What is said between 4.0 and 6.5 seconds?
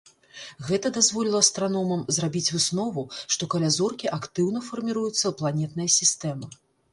актыўна фарміруецца планетная сістэма.